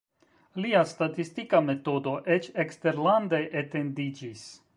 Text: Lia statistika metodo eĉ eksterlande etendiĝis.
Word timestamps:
Lia 0.63 0.79
statistika 0.91 1.59
metodo 1.67 2.15
eĉ 2.37 2.49
eksterlande 2.65 3.45
etendiĝis. 3.63 4.49